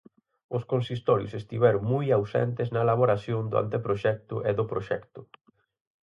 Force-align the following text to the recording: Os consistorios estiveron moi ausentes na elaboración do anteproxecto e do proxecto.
Os 0.57 0.63
consistorios 0.71 1.33
estiveron 1.41 1.83
moi 1.93 2.07
ausentes 2.17 2.67
na 2.73 2.83
elaboración 2.85 3.41
do 3.51 3.55
anteproxecto 3.63 4.35
e 4.49 4.51
do 4.57 4.65
proxecto. 4.71 5.19